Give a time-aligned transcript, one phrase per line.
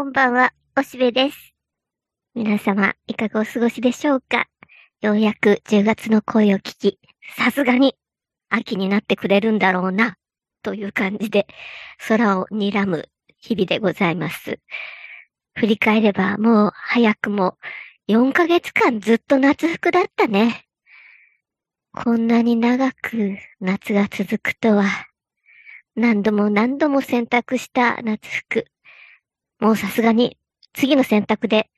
[0.00, 1.54] こんばんは、おしべです。
[2.34, 4.46] 皆様、いかがお過ごしでしょうか？
[5.02, 6.98] ようやく10月の声を聞き、
[7.36, 7.94] さすがに
[8.48, 10.16] 秋になってくれるんだろうな、
[10.62, 11.46] という感じで
[12.08, 14.58] 空を睨む日々でございます。
[15.52, 17.58] 振り返ればもう早くも
[18.08, 20.64] 4ヶ月間ずっと夏服だったね。
[21.92, 24.86] こんなに長く夏が続くとは、
[25.94, 28.64] 何度も何度も洗濯した夏服。
[29.60, 30.36] もうさすがに
[30.72, 31.68] 次の選択で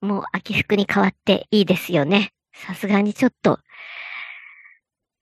[0.00, 2.32] もう秋服に変わっていいですよね。
[2.54, 3.58] さすがにちょっと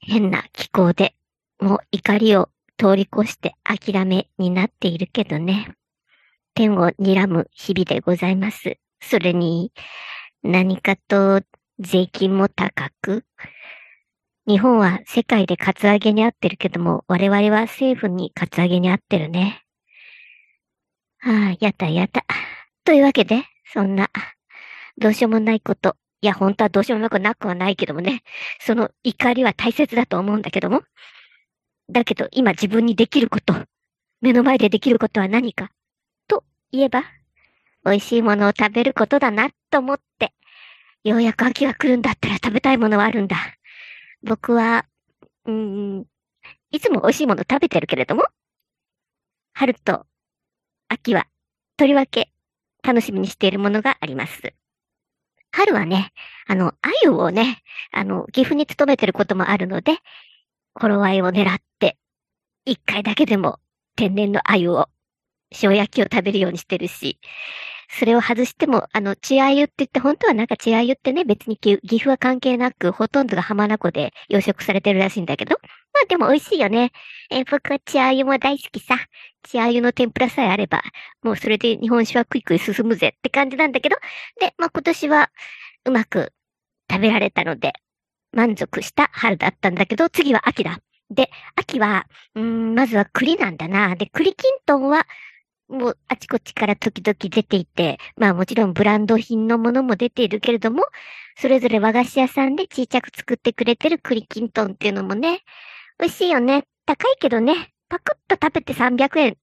[0.01, 1.15] 変な気候で
[1.61, 5.75] もう怒りを通り越して諦めになっているけどね。
[6.55, 8.79] 天を睨む日々でございます。
[9.01, 9.73] それに
[10.43, 11.43] 何かと
[11.79, 13.25] 税金も高く、
[14.47, 19.65] 日本は世界でカツアゲに合ってるけども、我々は政府にカツアゲに合ってるね。
[21.23, 22.25] ああ、やだやだ。
[22.85, 24.09] というわけで、そんな、
[24.99, 25.97] どうしようもないこと。
[26.21, 28.23] いや、本当はどうしようもなくはないけどもね。
[28.61, 30.83] その怒りは大切だと思うんだけども。
[31.91, 33.55] だけど、今自分にできること。
[34.21, 35.71] 目の前でできることは何か。
[36.29, 37.05] と言えば、
[37.85, 40.33] 美味しいものを食べることだなと思って、
[41.05, 43.37] ようやく秋が来るんだったら食べたいものはあるんだ。
[44.23, 44.87] 僕は、
[45.47, 45.53] うー
[46.01, 46.07] ん、
[46.71, 48.27] いつも美味しいもの食べてるけれども、
[49.53, 50.07] 春と
[50.89, 51.27] 秋は、
[51.77, 52.31] とりわけ
[52.83, 54.55] 楽しみにしているものがあります。
[55.53, 56.13] 春はね、
[56.47, 59.99] あの、鮎をね、あの、岐阜に勤めてることもあるので、
[60.75, 61.99] 頃合いを狙って、
[62.65, 63.59] 一回だけでも
[63.97, 64.89] 天然の鮎を、
[65.63, 67.19] 塩焼きを食べるようにしてるし、
[67.91, 75.57] それを外しても、あの、血鮎って言って、本当はなんか血鮎ってね、別に岐阜は関係なく、ほとんどが浜名湖で養殖されてるらしいんだけど、
[75.95, 76.93] まあでも美味しいよね。
[77.31, 78.97] えー、僕は血鮎も大好きさ。
[79.43, 80.83] 血鮎の天ぷらさえあれば、
[81.23, 83.97] もうそれで日本酒はクイクイ進むぜって感じなんだけど、
[84.41, 85.31] で、まあ今年は
[85.87, 86.33] うまく
[86.91, 87.73] 食べられたので、
[88.33, 90.79] 満足した春だったんだけど、次は秋だ。
[91.11, 93.97] で、秋は、うん、まずは栗なんだな。
[93.97, 95.07] で、栗きんとんは、
[95.69, 100.85] もうあちこちから時々出ていて、まあもちろんブランド品のものも出ているけれども、
[101.37, 105.43] それぞれ和菓子屋さんで小さく作ってくれてる栗きんとんっていうのもね、
[105.99, 106.65] 美味しいよね。
[106.87, 109.37] 高いけどね、パクッと食べて300円、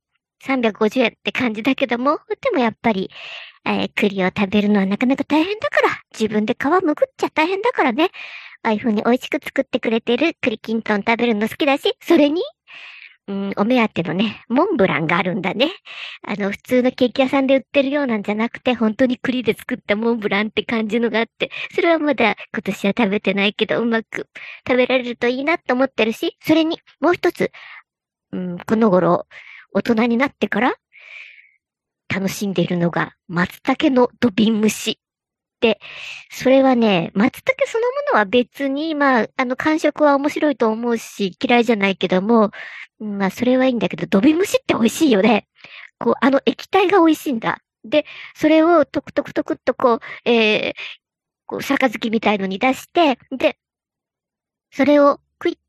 [0.44, 3.12] 350円って感じだけども、でもやっぱり、
[3.66, 8.10] えー、栗を食べるのはなかなか大変だから、自分で皮むくっちゃ大変だからね、
[8.64, 12.42] ああいう風に美味しく作ってくれてる栗きんとん食べるの好きだし、それに
[13.28, 15.72] うん、お目当てのね、モンブランがあるんだね。
[16.22, 24.30] あの、普通のケーキ屋さんで売ってるようなんじゃなくて、本当に栗で作ったモンブランって感じのがあって、それはまだ今年は食べてないけど、うまく
[24.68, 27.52] 食べられるといいなと思ってるし、それにもう一つ、
[28.32, 29.26] うん、この頃、
[29.74, 30.76] 大人になってから
[32.08, 35.00] 楽しんでいるのが、松茸の土瓶蒸し。
[35.62, 35.80] で、
[36.32, 42.52] それはね、松茸そのものは別に、まあ、あの、感触は面白いと思うし、嫌いじゃないけども、
[43.00, 45.48] まあ、それはいいんだけど、ドビムシって美味しいよね。
[46.00, 47.60] こう、あの液体が美味しいんだ。
[47.84, 48.06] で、
[48.36, 50.74] それをトクトクトクっとこう、えー、
[51.46, 53.58] こう、杯みたいのに出して、で、
[54.72, 55.66] それをクイッと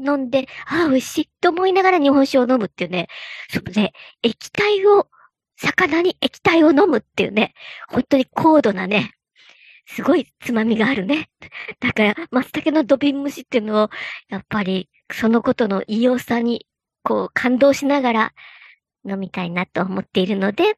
[0.00, 3.08] 飲んで、ああ、美味しいって思いながら日本酒を飲むっていうね、
[3.50, 3.92] そのね、
[4.22, 5.08] 液体を、
[5.60, 7.52] 魚に液体を飲むっていうね、
[7.88, 9.12] 本当に高度なね、
[9.86, 11.28] すごいつまみがあるね。
[11.80, 13.90] だから、松茸の土瓶蒸しっていうのを、
[14.28, 16.66] やっぱり、そのことの異様さに、
[17.02, 18.32] こう、感動しながら
[19.06, 20.76] 飲みたいなと思っているので、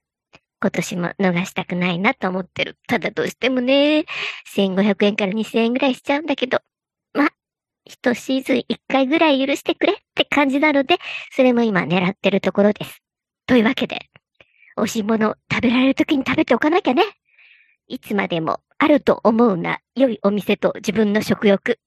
[0.61, 2.79] 今年も逃したくないなと思ってる。
[2.89, 4.05] ただどうしてもね、
[4.55, 6.61] 1500円から2000円ぐらいしちゃうんだけど、
[7.13, 7.31] ま、
[7.85, 10.99] 一シーズン一回ぐらい許してくれって感じなので、
[11.33, 13.03] それも今狙ってるところです。
[13.47, 14.12] というわけで、
[14.77, 17.05] 美味しいもの食べられる時に食べておかなきゃね。
[17.89, 21.79] いつまでもあると思うな良いお店と自分の食欲。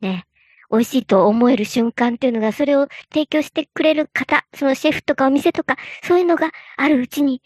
[0.00, 0.26] ね。
[0.70, 7.40] 美味しいと思える瞬間っていうのが、それを提供してくれる方、そのシェフとかお店とか、そういうのがあるうちに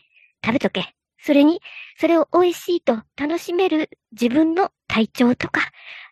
[0.44, 0.94] 食べとけ。
[1.22, 1.60] それに、
[1.98, 5.60] それを美味しいと楽しめる自分の体調とか、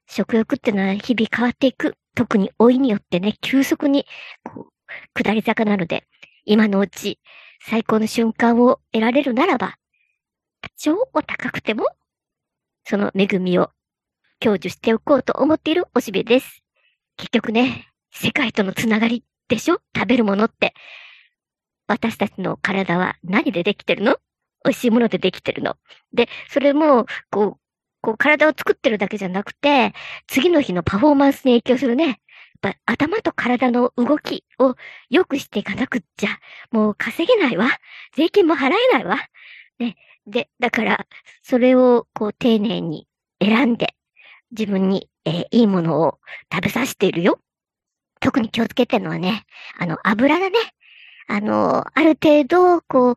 [0.06, 1.97] 食欲っていうのは日々変わっていく。
[2.14, 4.05] 特に老いによってね、急速に、
[4.43, 4.73] こう、
[5.14, 6.05] 下り坂なので、
[6.44, 7.20] 今のうち、
[7.60, 9.76] 最高の瞬間を得られるならば、
[10.60, 11.87] 多少お高くても、
[12.84, 13.70] その恵みを
[14.40, 16.62] 享受しておこうと思っているおしべです。
[17.16, 19.81] 結局ね、世界とのつながりでしょ？
[19.94, 20.75] 食べるものって。
[21.87, 24.16] 私たちの体は何でできてるの？
[24.64, 25.76] 美味しいものでできてるの？
[26.12, 27.61] で、それも、こう、
[28.00, 29.93] こう体を作ってるだけじゃなくて、
[30.28, 32.20] 次の日のパフォーマンスに影響するね。
[32.62, 34.75] やっぱ頭と体の動きを
[35.10, 36.38] 良くしていかなくっちゃ、
[36.70, 37.69] もう稼げないわ。
[38.16, 39.19] 税金も払えないわ。
[39.78, 39.96] ね。
[40.26, 41.06] で、だから、
[41.43, 43.06] それをこう丁寧に
[43.40, 43.94] 選んで、
[44.50, 46.19] 自分に、えーいいものを
[46.52, 47.40] 食べさせているよ。
[48.20, 49.44] 特に気をつけてるのはね、
[49.78, 50.58] あの、油だね。
[51.28, 53.16] あの、ある程度、こう、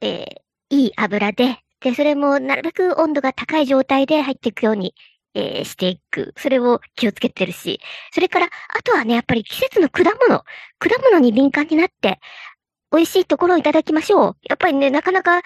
[0.00, 4.94] えーいい油で、で、それもなるべく温度が高い状態で入っていくように、
[5.36, 6.34] えーしていく。
[6.38, 7.80] それを気をつけてるし。
[8.12, 10.44] それから、あとはね、やっぱり季節の果物。
[10.78, 12.20] 果物に敏感になって、
[12.92, 14.36] 美味しいところをいただきましょう。
[14.48, 15.38] やっぱりね、なかなか、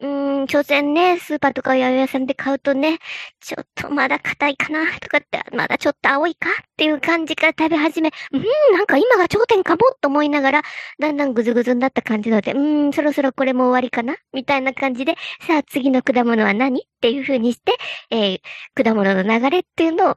[0.00, 2.98] うーん、所詮ね、スーパーとか八百屋さんで買うとね、
[3.40, 8.42] ちょっとまだ硬いかな、とかって、まだちょっと青いかっていう感じから食べ始め、うーん、
[8.76, 10.62] なんか今が頂点かもと思いながら、
[11.00, 15.16] だんだんぐずぐずになった感じなので、うーん、そろそろこれも終わりかなみたいな感じで、
[15.46, 17.76] さあ次の果物は何っていう風にして、
[18.10, 18.40] えー
[18.74, 20.16] 果物の流れっていうのを、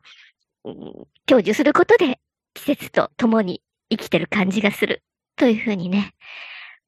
[0.65, 2.19] うん享受することで、
[2.53, 5.03] 季節と共に生きてる感じがする。
[5.37, 6.11] という風にね、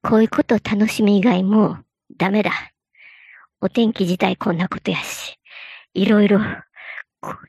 [0.03, 1.77] こういうこと楽しむ以外も
[2.17, 2.51] ダメだ。
[3.61, 5.39] お天気自体こんなことやし、
[5.93, 6.39] いろいろ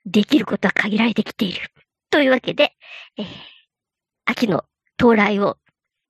[0.06, 1.60] できることは限られてきている。
[2.10, 2.72] というわけで、
[3.18, 3.26] えー
[4.26, 4.64] 秋の
[4.98, 5.58] 到来を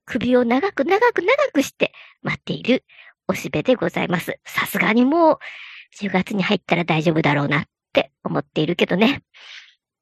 [0.05, 1.93] 首を長く長く長くして
[2.23, 2.85] 待っている
[3.27, 4.39] おしべでございます。
[4.45, 5.39] さすがにもう
[6.01, 9.23] 10月に入ったら大丈夫だろうなって思っているけどね。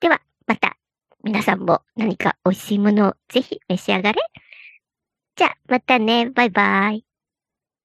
[0.01, 0.77] では、また
[1.25, 4.23] 皆さんも何か美味しいものをぜひ召し上がれ。
[5.37, 6.31] じゃあ、またね。
[6.31, 7.05] バイバイ。